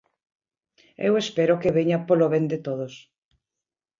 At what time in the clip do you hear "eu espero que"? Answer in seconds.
1.07-1.75